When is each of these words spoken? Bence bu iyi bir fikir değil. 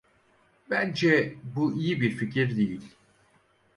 Bence 0.69 1.35
bu 1.55 1.73
iyi 1.73 2.01
bir 2.01 2.11
fikir 2.11 2.57
değil. 2.57 2.81